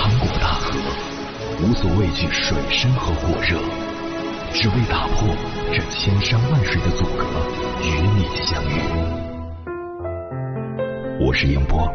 [0.00, 0.72] 趟过大河，
[1.62, 3.58] 无所畏惧水深和火热，
[4.54, 5.28] 只为打破
[5.70, 7.26] 这千山万水的阻隔，
[7.84, 8.80] 与你相遇。
[11.22, 11.86] 我是英波，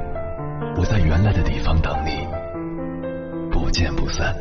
[0.78, 2.28] 我在原来的地方等你，
[3.50, 4.36] 不见不散。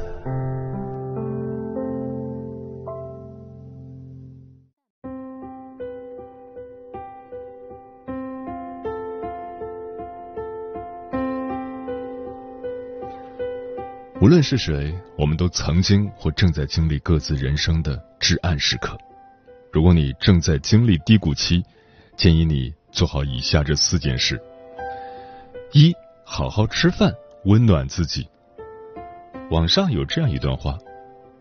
[14.25, 18.97] 无论是谁，我们都曾经或正在经历各自人生的至暗时刻。
[19.71, 21.63] 如果你正在经历低谷期，
[22.17, 24.41] 建议你做好以下这四件事：
[25.75, 25.93] 一、
[26.25, 27.13] 好好吃饭，
[27.45, 28.27] 温暖自己。
[29.51, 30.79] 网上有这样一段话：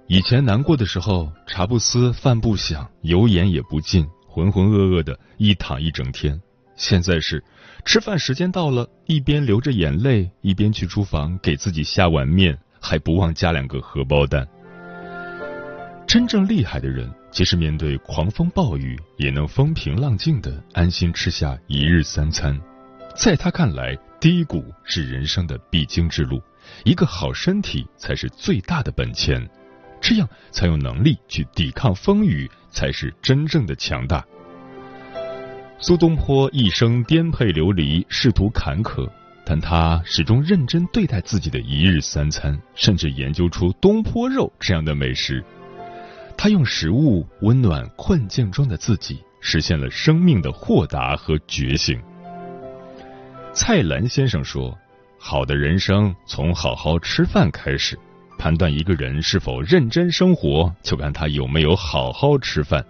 [0.08, 6.38] 以前难过的时候，茶不思饭不想，油盐也不进，浑浑噩噩的一躺一整天；
[6.76, 7.42] 现在是
[7.86, 12.60] 吃饭时间到了，一边流着眼泪，一边去厨房给自己下碗面。
[12.84, 14.46] 还不忘加两个荷包蛋。
[16.06, 22.60] 真正厉害的人，即使面对狂风暴雨，也能风平浪静的安心吃下一日三餐。
[23.16, 26.42] 在他看来，低谷是人生的必经之路，
[26.84, 29.50] 一个好身体才是最大的本钱，
[30.02, 34.24] 这样才有能力去抵抗风雨，才是真正的强大。
[35.80, 39.10] 苏东坡一生颠沛流离，仕途坎坷。
[39.46, 45.44] 但他始终认真对待自己的一日三餐，甚至研究出东坡肉这样的美食。
[46.38, 52.02] 他用食物温暖困境中的自己，实现了生命的豁达和觉醒。
[53.54, 54.76] 蔡澜先生说
[55.20, 58.00] ：“好的人生从好好吃饭开始，
[58.40, 62.84] 判断一个人是否认真生活，就看他有没有好好吃饭。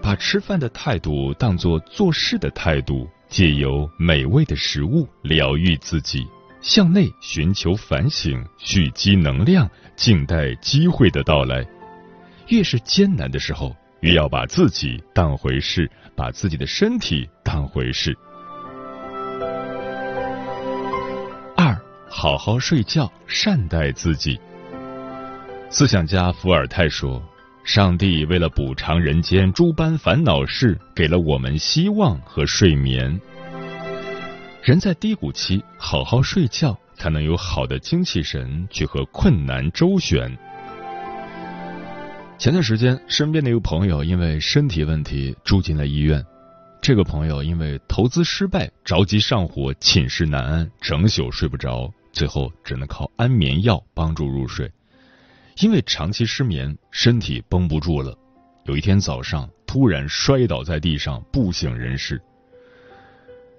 [0.00, 6.26] 把吃饭的态度当做做事的态度。”借由美味的食物疗愈自己，
[6.60, 11.64] 向内寻求反省，蓄积能量，静待机会的到来。
[12.48, 18.16] 越是艰难的时候，越要把自己当回事，把自己的身体当回事。
[21.54, 21.78] 二，
[22.08, 24.40] 好好睡觉，善待自己。
[25.70, 27.22] 思想家伏尔泰说。
[27.68, 33.20] 上帝为了补偿人间诸般烦恼事，给了我们希望和睡眠。
[34.62, 40.34] 人在低谷期，好好睡觉，才能有好的精气神去和困难周旋。
[42.38, 46.24] 前段时间，身边的一个朋友因为身体问题住进了医院。
[46.80, 54.72] 这个朋友因为投资失败，着急上火，寝食难安，整宿睡不着，最后只能靠安眠药帮助入睡。
[55.60, 58.16] 因为长期失眠，身体绷不住了。
[58.64, 62.20] 有一天早上，突然摔倒在地上，不省人事。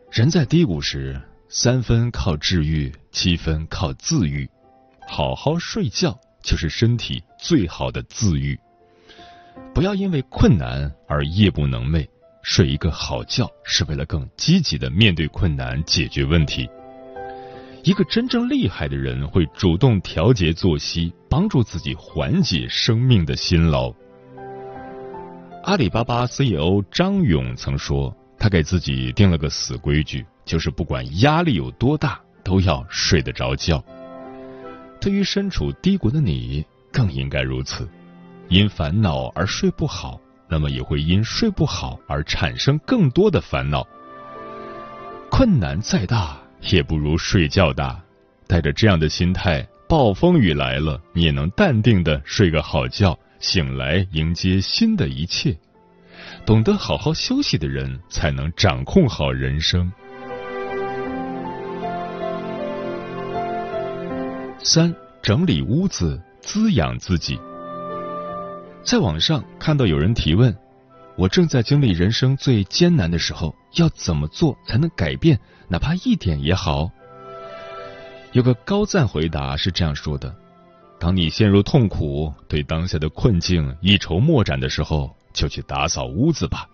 [0.10, 4.50] 人在低谷时，三分靠治愈，七分靠自愈。
[5.08, 8.58] 好好睡觉就是身体最好的自愈。
[9.74, 12.08] 不要因为困难而夜不能寐，
[12.44, 16.70] 睡一个好觉是为了更积极的面对困难，解决问题。
[17.84, 23.94] 一个真正厉害的人会主动调节作息，帮助自己缓解生命的辛劳。
[25.64, 33.84] 阿里巴巴 CEO 张勇曾说：“他给自己定了个死规矩，就是不管压力有多大，都要睡得着觉。”
[35.00, 37.88] 对于身处低谷的你，更应该如此。
[38.50, 40.20] 因烦恼而睡不好，
[40.50, 43.88] 那么也会因睡不好而产生更多的烦恼。
[45.30, 46.39] 困难再大。
[46.62, 48.00] 也不如睡觉大，
[48.48, 55.58] 带着这样的心态，暴风雨来了，你也能淡定的睡个好觉，醒来迎接新的一切。
[56.46, 59.92] 懂得好好休息的人，才能掌控好人生。
[64.62, 67.40] 三，整理屋子，滋养自己。
[68.84, 70.56] 在网上看到有人提问。
[71.16, 76.90] 我正在经历人生最艰难的时候，要怎么做才能改变，哪怕一点也好？
[78.32, 80.36] 有个高赞回答是这样说的：
[81.00, 86.68] 当你陷入痛苦，对当下的困境一筹莫展的时候，就去打扫屋子吧。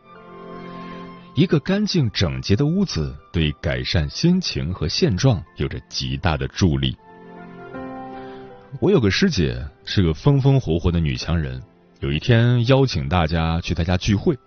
[1.34, 6.96] 一个干净整洁的屋子，对改善心情和现状有着极大的助力。
[8.82, 11.62] 我有个师姐是个风风火火的女强人，
[12.00, 14.38] 有一天邀请大家去她家聚会。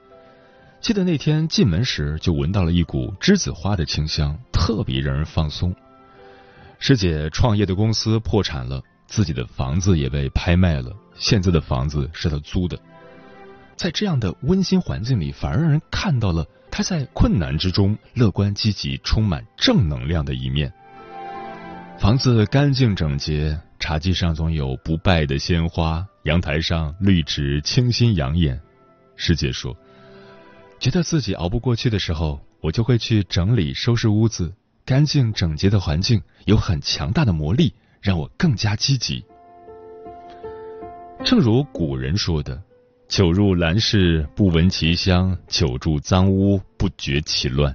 [0.80, 5.74] 记得那天进门时就闻到了一股栀子花的清香，特别让人放松。
[6.78, 12.78] 师姐创业的公司破产了，自己的房子也被拍卖了，现在的房子是她租的。
[13.76, 20.72] 在这样的温馨环境里，反而让人看到了她在困难之中乐观积极、充满正能量的一面。
[21.98, 28.58] 房子干净整洁，茶几上总有不败的鲜花，阳台上绿植清新养眼。
[29.16, 29.76] 师姐说。
[30.80, 34.54] 觉得自己熬不过去的时候，我就会去整理收拾屋子，
[34.84, 39.24] 干净整洁的环境有很强大的魔力，让我更加积极。
[41.24, 42.62] 正如古人说的
[43.08, 47.74] ：“久入兰室不闻其香，久住脏屋不觉其乱。”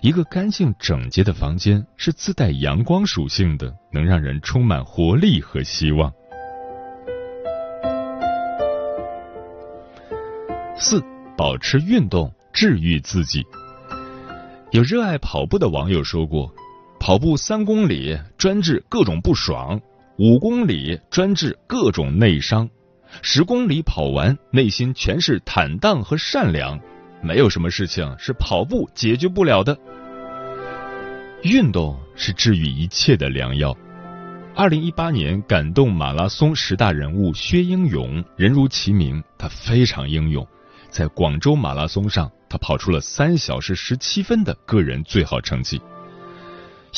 [0.00, 6.12] 一个干净整洁的房间是自带阳光属性的，能让人充满活力和希望。
[10.76, 11.02] 四。
[11.36, 13.44] 保持运动，治愈自己。
[14.70, 16.52] 有热爱跑步的网友说过
[17.00, 19.80] ：“跑步三公里专治各种不爽，
[20.16, 22.68] 五公里专治各种内伤，
[23.20, 26.78] 十公里跑完内心全是坦荡和善良。
[27.20, 29.76] 没有什么事情是跑步解决不了的。
[31.42, 33.76] 运动是治愈一切的良药。”
[34.56, 40.46] 二零一八年感动马拉松十大人物薛英勇，人如其名，他非常英勇。
[40.94, 45.82] 在广州马拉松上，他跑出了三小时十七分的个人最好成绩。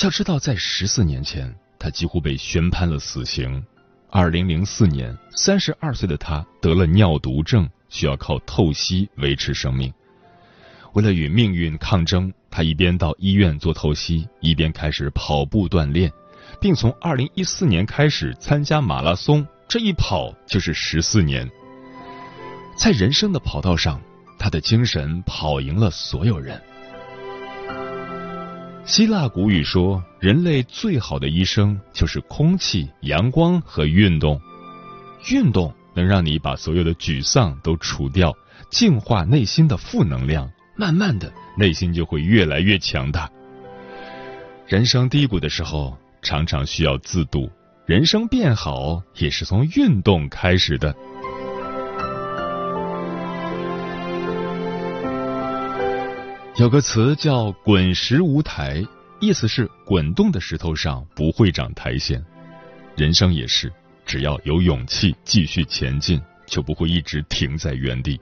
[0.03, 3.65] 要知道，在十四年前，他几乎被宣判了死刑。
[4.11, 9.91] 二零零四年，三十二岁的他得了尿毒症，需要靠透析维持生命。
[10.93, 16.13] 为了与命运抗争，他一边到医院做透析，一边开始跑步锻炼，
[16.61, 19.47] 并从二零一四年开始参加马拉松。
[19.67, 21.51] 这一跑就是十四年。
[22.77, 24.01] 在人生的跑道上，
[24.39, 26.61] 他的精神跑赢了所有人。
[28.85, 34.41] 希腊古语说：“人类最好的医生就是空气、阳光和运动。
[35.33, 38.33] 运动能让你把所有的沮丧都除掉，
[38.71, 43.29] 净化内心的负能量，慢慢的，内心就会越来越强大。
[44.69, 47.49] 人生低谷的时候，常常需要自渡；
[47.87, 50.95] 人生变好，也是从运动开始的。”
[56.59, 58.83] 有个词叫“滚石无苔”，
[59.21, 62.25] 意思是滚动的石头上不会长苔藓。
[62.97, 63.71] 人生也是，
[64.07, 68.19] 只要有勇气继续前进，就不会一直停在原地。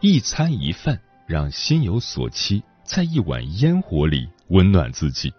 [0.00, 5.32] 一餐一饭，让心有所期，在一碗烟火里温暖自己。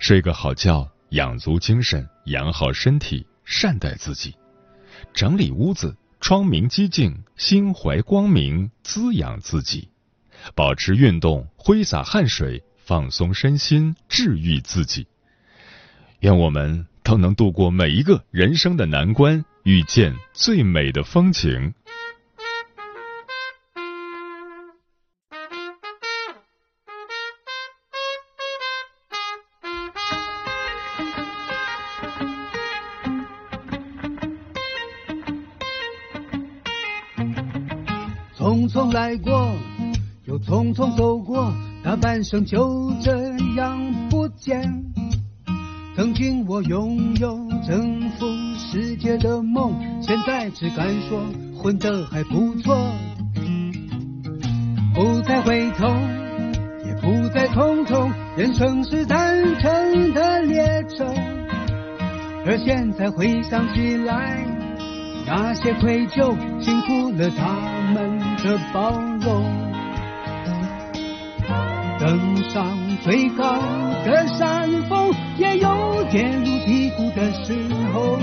[0.00, 4.34] 睡个好觉，养足精神，养好身体，善待自己。
[5.14, 9.88] 整理屋子，窗明几净，心怀光明，滋养自己。
[10.54, 15.06] 保持运动，挥洒汗水，放松身心，治愈自己。
[16.20, 21.74] 愿我们都能度过每一个人生的难关，遇见最美的风景。
[38.36, 39.41] 匆匆来过。
[40.46, 41.52] 匆匆走过，
[41.84, 43.12] 大半生就这
[43.56, 44.84] 样不见。
[45.94, 51.20] 曾经我拥有征服世界的梦，现在只敢说
[51.54, 52.76] 混得还不错。
[54.94, 55.86] 不再回头，
[56.84, 61.06] 也不再匆匆，人生是单程的列车。
[62.44, 64.44] 而现在回想起来，
[65.26, 69.71] 那些愧疚，辛苦了他们的包容。
[72.02, 72.66] 登上
[73.04, 73.56] 最高
[74.04, 77.54] 的山峰，也有跌入低谷的时
[77.92, 78.18] 候。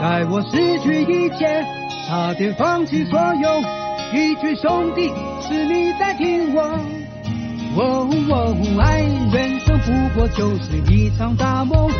[0.00, 1.66] 在我失去一切，
[2.06, 3.58] 差点放弃所有，
[4.12, 5.08] 一句兄弟，
[5.42, 6.62] 是你在听我。
[7.74, 9.00] 哦哦，爱
[9.32, 11.90] 人生不过就是一场大梦，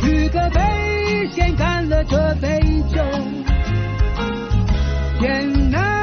[0.00, 2.60] 举个杯，先干了这杯
[2.94, 3.02] 酒。
[5.18, 5.97] 天南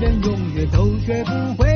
[0.00, 1.69] 人，永远都学不会，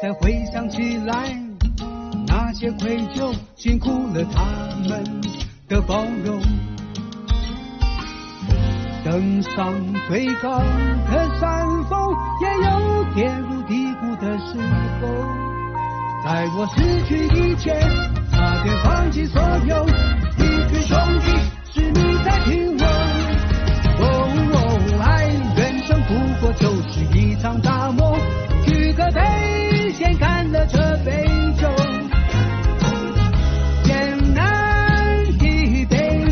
[0.00, 1.36] 现在回想起来，
[2.26, 4.42] 那些愧疚，辛苦了他
[4.88, 5.04] 们
[5.68, 6.40] 的包容。
[9.04, 9.74] 登上
[10.08, 10.58] 最高
[11.10, 14.56] 的山峰，也有跌入低谷的时
[15.02, 15.08] 候。
[16.24, 17.78] 在我失去一切，
[18.32, 19.86] 差点放弃所有，
[20.38, 21.26] 一群兄弟
[21.74, 22.84] 是你在听我。
[24.00, 24.06] 哦，
[25.04, 25.26] 爱，
[25.60, 28.18] 人生不过就是一场大梦，
[28.64, 29.20] 举个杯，
[30.00, 31.26] 先干了这杯
[31.60, 31.68] 酒。
[33.84, 36.24] 艰难的杯，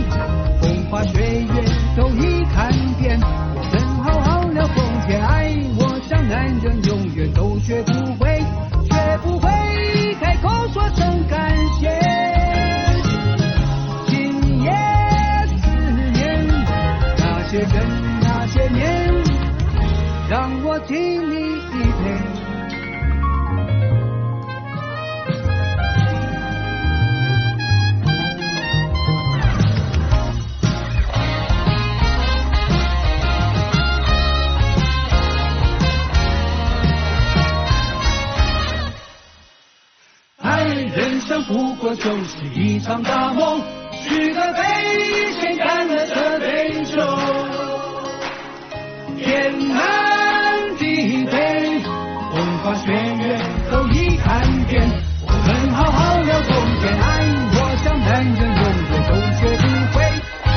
[0.58, 1.52] 风花雪月
[1.94, 8.40] 都已看遍，我们好好聊封建爱，我想男人永远都学不会，
[8.88, 9.50] 学不会
[10.18, 11.90] 开口说声感谢。
[14.06, 14.72] 今夜
[15.60, 15.68] 思
[16.14, 16.46] 念
[17.18, 17.87] 那些人
[18.22, 19.12] 那些年，
[20.30, 20.96] 让我敬
[21.30, 21.88] 你
[41.48, 43.62] 不过就是一场大梦，
[44.04, 44.60] 举个杯，
[45.40, 47.00] 先干了这杯酒。
[49.16, 51.80] 天南地北，
[52.30, 53.40] 风花雪月
[53.70, 54.86] 都已看遍，
[55.26, 56.52] 我们好好聊封
[56.82, 57.24] 建爱。
[57.50, 59.64] 我想男人永远都学不
[59.96, 60.04] 会，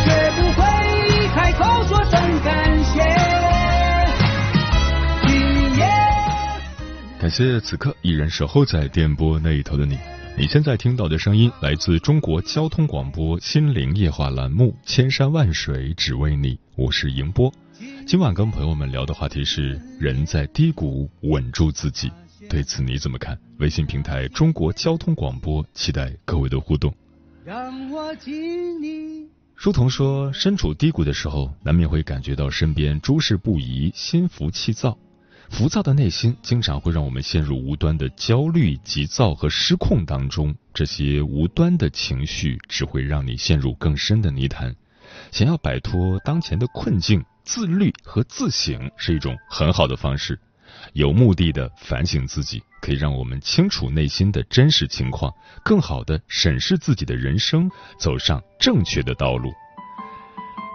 [0.03, 0.61] 学不会
[1.33, 2.99] 开口说声感谢。
[7.17, 9.97] 感谢此刻依然守候在电波那一头的你。
[10.37, 17.53] 你现在听到的声音来自中国交通广播心灵夜话栏目《千山万水只为你》，我是迎波。
[18.07, 22.11] 今晚跟朋友们聊的话题是：人在低谷，稳住自己。
[22.49, 23.37] 对此你怎么看？
[23.59, 26.93] 微信平台中国交通广播，期待各位的互动。
[27.45, 29.27] 让我敬你。
[29.55, 34.97] 书童说，身处低谷的时候，难免会感觉到身边诸事不宜，心浮气躁。
[35.51, 40.55] 浮躁的内心经常会让我们陷入无端的焦虑、急躁和失控当中。
[40.73, 44.73] 这些无端的情绪只会让你陷入更深的泥潭。
[45.29, 50.39] 想要摆脱当前的困境，自律和自省是一种很好的方式。
[50.93, 55.31] 有目的的反省自己，可以让我们清楚内心的真实情况，
[55.65, 59.51] 更好的审视自己的人生，走上正确的道路。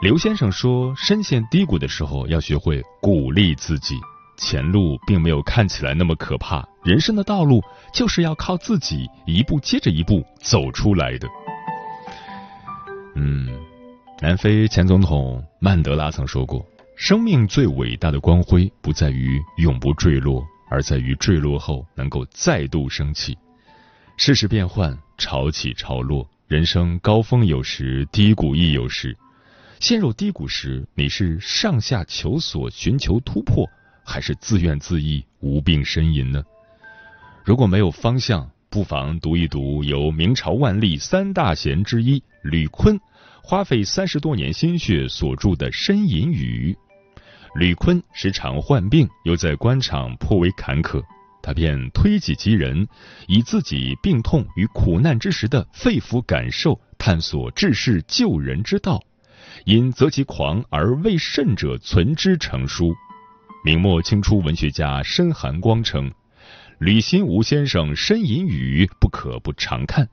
[0.02, 3.98] 刘先生说，深陷低谷的时候，要学会鼓励自己。
[4.36, 7.62] 前路并没有看起来那么可怕，人生的道路
[7.92, 11.28] 就是要靠自己一步接着一步走出来的。
[13.14, 13.48] 嗯，
[14.20, 16.64] 南非前总统曼德拉曾说过
[16.96, 23.36] ：“生命最伟大的光辉不在于永不坠落，而在于坠落后能够再度升起。”
[24.18, 29.16] 世事变幻，潮起潮落，人生高峰有时，低谷亦有时。
[29.78, 33.68] 陷入低谷时，你是上下求索，寻求突破。
[34.06, 36.42] 还是自怨自艾、无病呻吟呢？
[37.44, 42.98] 如果没有方向，不妨读一读由明朝万历三大贤之一吕坤
[43.42, 46.76] 花费三十多年心血所著的《呻吟语》。
[47.58, 51.02] 吕坤时常患病，又在官场颇为坎坷，
[51.42, 52.86] 他便推己及人，
[53.26, 59.02] 以自己病痛与苦难之时的肺腑感受，探索治世救人之道。
[59.64, 62.94] 因择其狂而未甚者存之成书。
[63.66, 66.12] 明末清初文学家申寒光称
[66.78, 70.08] ：“吕新吾先生《呻吟语》不可不常看。”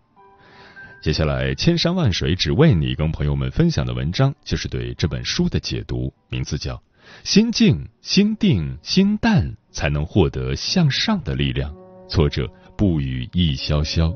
[1.04, 6.78] 接下来，千山万水只为你，跟朋友们分享的文章就是对这本书的解读，名字叫
[7.24, 11.72] 《心静心定心淡，才能获得向上的力量》，
[12.08, 14.12] 作者不语易潇潇。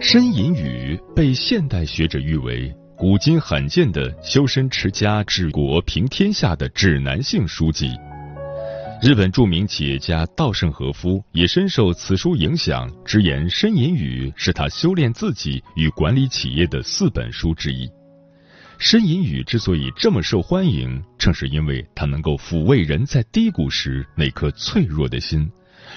[0.00, 7.90] 呻吟语被现代学者誉为古今罕见的修身持家治国平天下的指南性书籍。
[9.02, 17.86] 日本著名企业家稻盛和夫也深受此书影响，直言《呻吟语》是他修炼自己与管理企业的四本书之一。
[18.78, 25.50] 《呻吟语》之所以这么受欢迎，正是因为它能够抚慰人在低谷时那颗脆弱的心，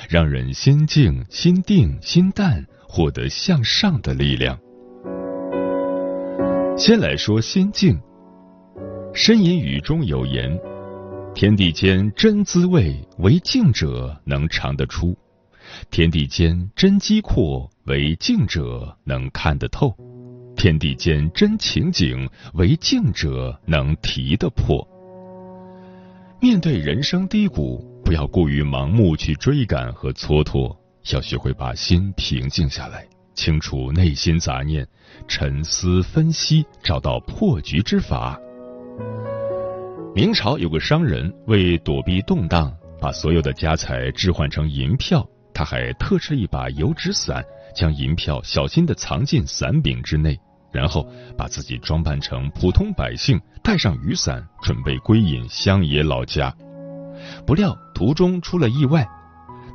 [0.10, 2.66] 让人心静、心定、心淡。
[2.96, 4.56] 获得向上的力量。
[6.78, 8.00] 先来说心境。
[9.16, 10.56] 呻吟语中有言
[11.34, 15.12] ：“天地间真滋味，唯静者能尝得出；
[15.90, 19.92] 天地间真机阔，唯静者能看得透。”
[20.56, 24.88] 天地间真情景，唯静者能提得破。
[26.40, 30.76] 面对人生低谷，不要过于盲目去追赶和蹉跎，
[31.12, 33.06] 要学会把心平静下来，
[33.36, 34.88] 清除内心杂念，
[35.28, 38.40] 沉思分析，找到破局之法。
[40.16, 47.44] 明朝有个商人为躲避动荡，把所有的家财置换成银票，他还特制一把油纸伞，
[47.76, 50.40] 将银票小心地藏进伞柄之内。
[50.72, 51.08] 然后
[51.38, 56.52] 把自己装扮成普通百姓，带上雨伞，准备归隐乡野老家。
[57.46, 59.08] 不料途中出了意外，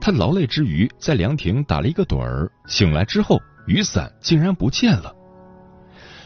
[0.01, 5.15] 他劳累之余在凉亭打了一个盹儿，醒来之后雨伞竟然不见了。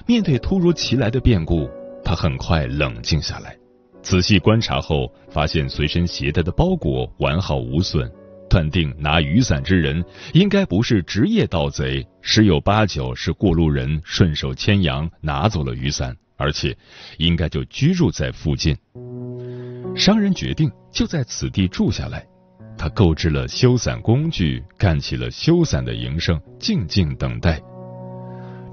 [0.06, 1.68] 面对突如其来的变故，
[2.04, 3.56] 他很快冷静下来，
[4.02, 8.10] 仔细观察后发现随身携带的包裹完好无损。
[8.50, 16.76] 断定拿雨伞之人应该不是职业盗贼，十有八九是过路人顺手牵羊拿走了雨伞，而且
[17.16, 18.76] 应该就居住在附近。
[19.96, 22.26] 商人决定就在此地住下来，
[22.82, 27.62] 他购置了修伞工具，干起了修伞的营生，静静等待。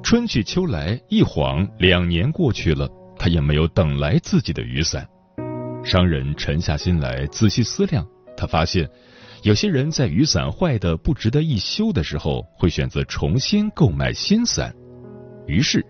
[0.01, 2.89] 春去秋来，一晃两年过去了，
[3.19, 5.07] 他也没有等来自己的雨伞。
[5.83, 8.03] 商人沉下心来仔细思量，
[8.35, 8.89] 他发现。
[9.43, 14.73] 有些人在雨伞坏的不值得一修的时候，会选择重新购买新伞。
[15.45, 15.85] 于是，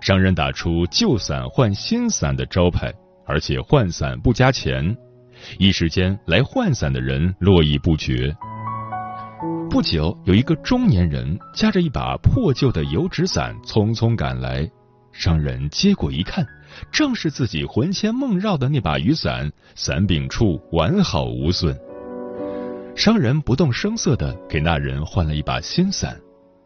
[0.00, 2.90] 商人打出“旧伞换新伞”的招牌，
[3.26, 4.96] 而且换伞不加钱。
[5.58, 8.34] 一时间，来换伞的人络绎不绝。
[9.70, 14.68] 不久，有一个中年人夹着一把破旧的油纸伞匆匆赶来，
[15.12, 16.46] 商人接过一看，
[16.90, 21.78] 正是自己魂牵梦绕的那把雨伞，伞柄处完好无损。
[22.96, 26.18] 商人不动声色的给那人换了一把新伞，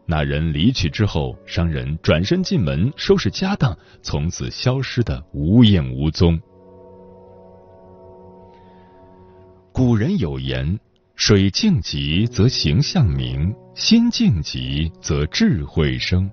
[0.07, 6.41] 那人离去之后，商人转身进门收拾家当，从此消失的无影无踪。
[9.73, 10.79] 古人有言
[11.17, 16.29] ：“水静极则形象明，心静极则智慧生。”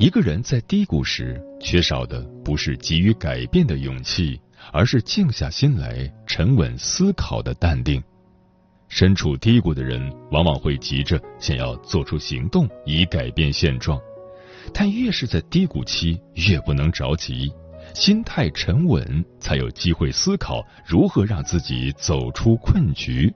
[0.00, 4.40] 一个人在低谷时，缺少的不是急于改变的勇气，
[4.72, 8.02] 而是静下心来、沉稳思考的淡定。
[8.88, 14.00] 身处低谷的人，往往会急着想要做出行动以改变现状，
[14.72, 17.52] 但越是在低谷期，越不能着急，
[17.94, 23.32] 心态沉稳，才有机会思考如何让自己走出困局。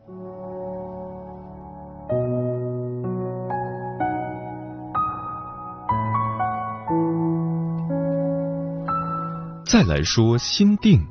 [9.64, 11.00] 再来说心定，《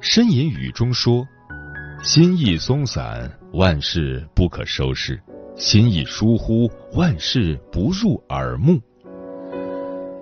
[0.00, 1.26] 呻吟语》中说。
[2.04, 5.16] 心意松散，万事不可收拾；
[5.56, 8.80] 心意疏忽，万事不入耳目。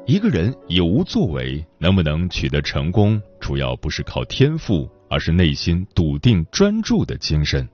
[0.06, 7.68] 一个人有无作为，能不能取得成功，主要不是靠天赋，而是内心笃定专注的精神。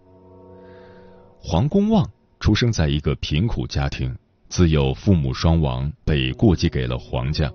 [1.39, 4.17] 黄公望出生在一个贫苦家庭，
[4.49, 7.53] 自幼父母双亡，被过继给了黄家。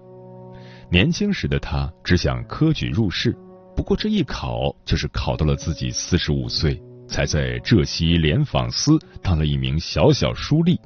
[0.91, 3.35] 年轻时的他只想科举入仕。
[3.75, 10.77] 不过这一考就是考到了自己四十五岁，才在浙西联访司当了一名小小书吏。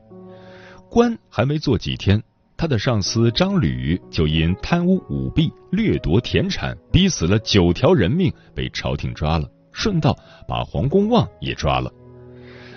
[0.90, 2.22] 官还没做几天，
[2.62, 10.16] 他的上司张吕就因贪污舞弊、掠夺田产，逼死了九条人命，被朝廷抓了，顺道
[10.48, 11.92] 把黄公望也抓了。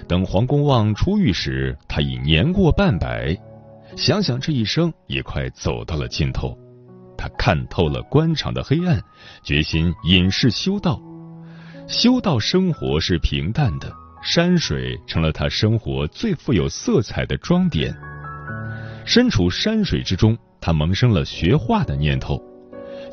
[0.09, 3.37] 等黄公望出狱时，他已年过半百，
[3.95, 6.59] 想想这一生也快走到了尽头。
[7.19, 8.99] 他看透了官场的黑暗，
[9.43, 10.99] 决心隐世修道。
[11.87, 13.93] 修道生活是平淡的，
[14.23, 17.95] 山水成了他生活最富有色彩的装点。
[19.05, 22.43] 身处山水之中，他萌生了学画的念头，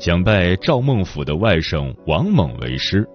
[0.00, 3.08] 想拜赵孟俯的外甥王猛为师。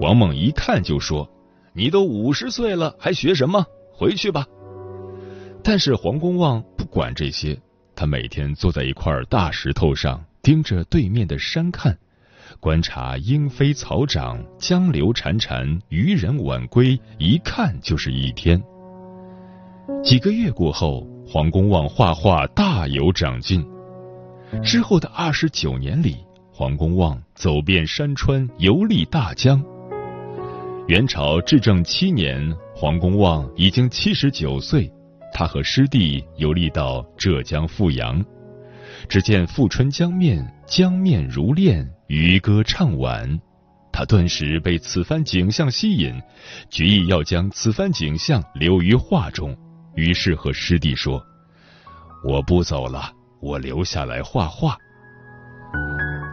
[0.00, 1.28] 王猛一看就说
[1.72, 3.64] ：“你都五十岁了，还学什么？
[3.92, 4.44] 回去吧。”
[5.62, 7.58] 但是黄公望不管这些，
[7.94, 10.24] 他每天坐在一块大石头上。
[10.42, 11.96] 盯着对面的山看，
[12.60, 18.62] 观察莺飞草长、江流潺潺、渔人晚归，一看就是一天。
[20.02, 23.66] 几个月过后，黄公望画画大有长进。
[24.62, 26.18] 之后的二十九年里，
[26.52, 29.60] 黄公望走遍山川，游历大江。
[30.86, 34.88] 元朝至正七年，黄公望已经七十九岁，
[35.32, 38.24] 他和师弟游历到浙江富阳。
[39.08, 43.40] 只见富春江面，江面如练，渔歌唱晚。
[43.90, 46.14] 他顿时被此番景象吸引，
[46.70, 49.52] 决意要将此番景象留于画中。
[49.94, 51.24] 于是和师弟说
[52.24, 54.76] ：“我不走了，我留下来画画。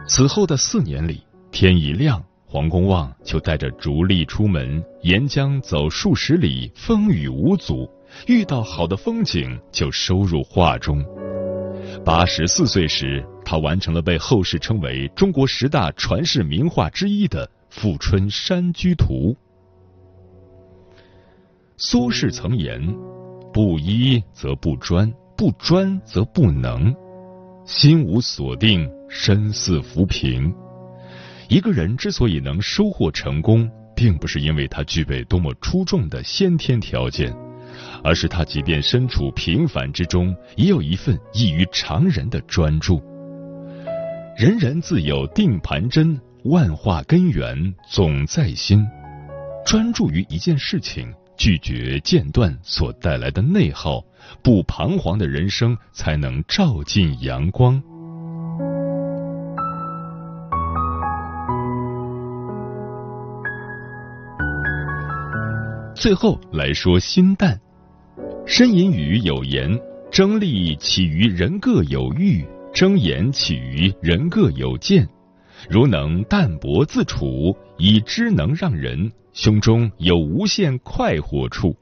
[0.08, 7.88] 此后的四年里，天一亮，黄公望就带着竹笠出门，沿江走数十里，风雨无阻。
[8.26, 11.02] 遇到好的风景，就收入画中。
[12.04, 19.34] 八十四岁时，他完成了被后世称为中国十大传世名画之一的《富春山居图》。
[21.78, 22.80] 苏轼曾言
[23.52, 26.94] ：“不依则不专，不专则不能。
[27.64, 30.52] 心无所定，身似浮萍。”
[31.48, 37.34] 一个人之所以能收获成功，并不是因为他具备多么出众的先天条件。
[38.04, 43.02] 而是他即便身处平凡之中，也有一份异于常人的专注。
[44.36, 48.84] 人人自有定盘针，万化根源总在心。
[49.64, 54.00] 专注于一件事情，拒绝间断所带来的内耗，
[54.44, 57.82] 不彷徨的人生才能照进阳光。
[65.96, 67.60] 最后来说心淡。
[68.46, 69.76] 申隐语有言
[70.12, 75.08] ：“争利起于人各有欲，争言起于人各有见。
[75.68, 81.76] 如能淡泊自处，以知能让人，胸中有无限快活处。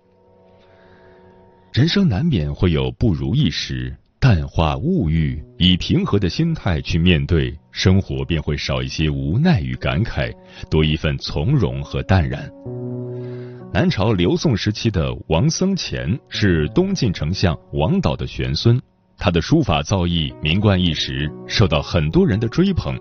[1.75, 10.35] 人生难免会有不如意时，淡化物欲，以平和的心态去面对生活，便会少一些无奈与感慨，
[10.71, 12.51] 多一份从容和淡然。”
[13.71, 18.81] 南朝刘宋时期的王僧虔是东晋丞相王导的玄孙，
[19.19, 22.99] 他的书法造诣名冠一时，受到很多人的追捧。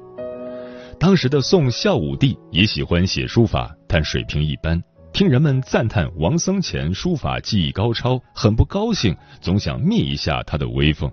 [1.00, 4.82] 当时的宋孝武帝也喜欢写书法，但水平一般。
[5.14, 11.10] 听人们赞叹王僧虔书法技艺高超，很不高兴，总想灭一下他的威风。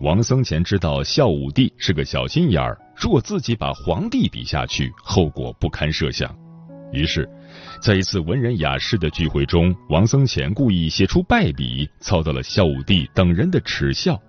[0.00, 6.32] 王僧虔知道孝武帝是个小心眼儿，如果自己把皇帝比下去，后果不堪设想，
[6.92, 7.28] 于是。
[7.80, 14.20] 在一次文人雅士的聚会中，王僧虔故意写出败笔，遭到了孝武帝等人的耻笑。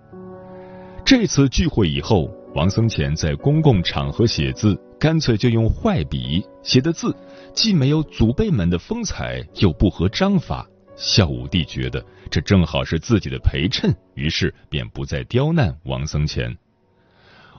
[1.04, 7.14] 这次聚会以后，王僧虔在公共场合写字，干脆就用坏笔写的字，
[7.52, 10.66] 既没有祖辈们的风采，又不合章法。
[10.96, 16.56] 孝武帝觉得这正好是自己的陪衬，于是便不再刁难王僧虔。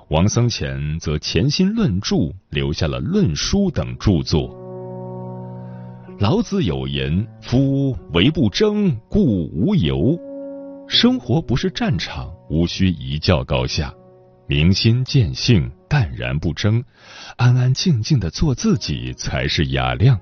[0.10, 4.50] 王僧虔则潜心论著，留下了《论书》等著作。
[6.18, 10.18] 老子有言：“夫唯不争，故无尤。”
[10.90, 13.94] 生活不是战场，无需一较高下。
[14.50, 16.82] 明心见性，淡然不争，
[17.36, 20.18] 安安静静的做自己才是雅量。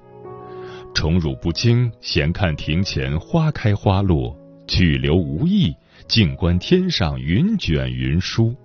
[0.96, 4.36] 宠辱不惊，闲看庭前花开花落；
[4.68, 5.76] 去留无意，
[6.08, 8.56] 静观天上云卷云舒。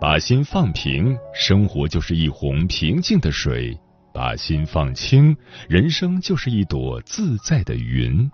[0.00, 3.76] 把心放平，生活就是一泓平静的水。
[4.14, 5.36] 把心放轻，
[5.68, 8.30] 人生就是一朵自在的云。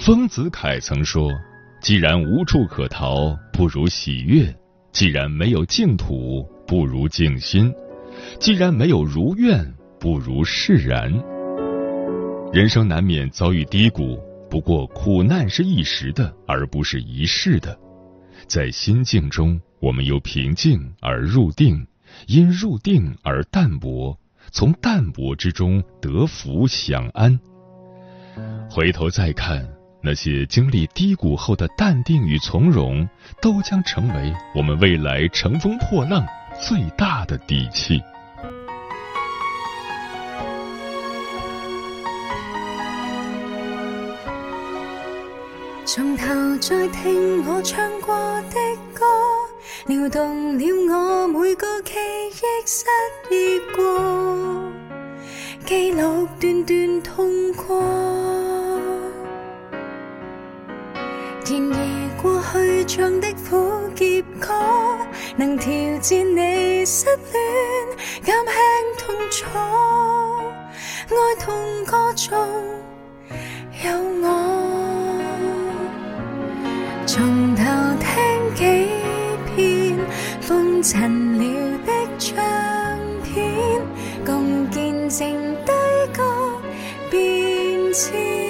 [0.00, 1.30] 丰子恺曾说
[1.82, 4.46] ：“既然无处可逃，不如喜悦；
[4.92, 7.70] 既然没有净土，不如静心；
[8.38, 9.64] 既然没有如愿，
[9.98, 11.12] 不如释然。”
[12.52, 17.78] 人生难免遭遇低谷，不过苦难是一时的，而不是一世的。
[18.46, 19.60] 在心境中。
[19.80, 21.86] 我们由平静而入定，
[22.26, 24.18] 因入定而淡泊，
[24.50, 27.38] 从淡泊之中得福享安。
[28.68, 29.64] 回头再看
[30.00, 33.08] 那些经历低谷后的淡定与从容，
[33.42, 36.24] 都将成为我们未来乘风破浪
[36.60, 38.00] 最大的底气。
[45.84, 46.26] 从头
[46.58, 48.56] 再听我唱过的
[48.94, 49.04] 歌。
[49.86, 50.64] 撩动了
[50.98, 52.84] 我每个记忆，失
[53.30, 54.70] 意过，
[55.64, 58.47] 记录段段痛过。
[61.50, 61.76] 然而
[62.20, 63.56] 过去唱的苦
[63.96, 64.04] 涩
[64.38, 64.52] 歌，
[65.36, 67.42] 能调节你失恋，
[68.22, 68.52] 减轻
[68.98, 69.46] 痛楚，
[71.08, 71.46] 爱痛
[71.86, 72.38] 歌中
[73.82, 73.90] 有
[74.22, 74.26] 我，
[77.06, 77.64] 从头
[77.98, 78.62] 听几。
[79.56, 79.98] 遍
[80.40, 82.36] 风尘了的唱
[83.24, 83.82] 片，
[84.24, 85.26] 共见证
[85.64, 85.72] 低
[86.14, 86.22] 谷
[87.10, 88.47] 变迁。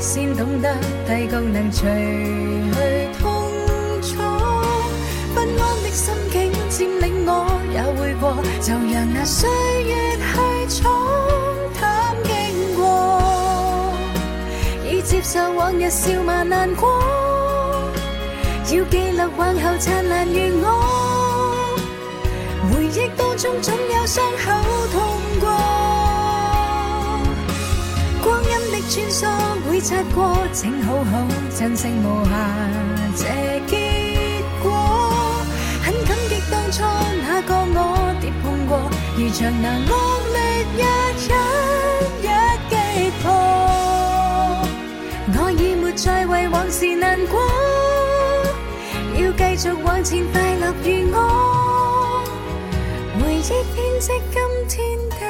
[0.00, 0.74] 先懂得
[1.06, 3.50] 低谷能除去痛
[4.02, 4.16] 楚。
[5.34, 7.58] 不安的心境占领我。
[7.70, 9.48] 也會過，就讓那歲
[9.84, 10.90] 月去沖
[11.80, 12.32] 淡經
[12.74, 12.82] 過，
[14.84, 16.88] 已接受往日笑罵難過，
[18.64, 20.66] 要記錄往後燦爛如我，
[22.72, 24.50] 回憶當中總有傷口
[24.92, 24.98] 痛
[25.38, 25.46] 過，
[28.90, 29.26] 穿梭
[29.68, 32.30] 會擦過，請好好珍惜無瑕
[33.16, 33.24] 這
[33.68, 33.76] 結
[34.62, 34.66] 果。
[35.84, 36.82] 很感激當初
[37.22, 38.80] 那個我跌碰過，
[39.18, 39.92] 如像那惡
[40.32, 40.38] 劣
[40.78, 40.82] 日
[41.20, 41.28] 一
[42.24, 42.26] 一
[42.70, 42.72] 击
[43.22, 43.24] 破。
[45.34, 47.38] 我已沒再為往事難過，
[49.20, 52.24] 要繼續往前，快樂如我，
[53.20, 54.76] 回憶編織今天
[55.10, 55.20] 的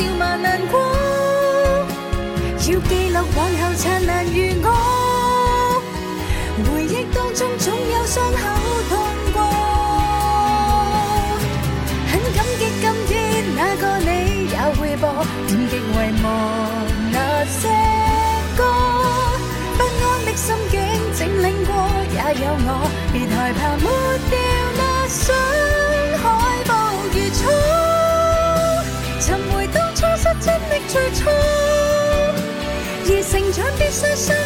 [0.00, 0.80] 笑骂难过，
[2.56, 4.32] 要记录往后灿烂如
[4.62, 5.82] 我，
[6.64, 8.38] 回忆当中总有伤口
[8.88, 8.92] 痛
[9.34, 9.38] 过。
[12.10, 13.10] 很感激今天
[13.54, 14.08] 那个你
[14.48, 15.04] 也会播，
[15.46, 15.78] 点击遗
[16.24, 16.26] 忘
[17.12, 17.68] 那些
[18.56, 18.58] 歌，
[19.76, 20.78] 不安的心境
[21.18, 21.70] 整理过，
[22.14, 22.68] 也有我，
[23.12, 23.86] 别害怕抹
[30.92, 31.30] 最初，
[33.06, 34.36] 而成长必须相